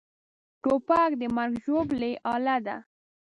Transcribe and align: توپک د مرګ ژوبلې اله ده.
توپک 0.61 1.11
د 1.21 1.23
مرګ 1.35 1.53
ژوبلې 1.65 2.11
اله 2.35 2.57
ده. 2.65 2.75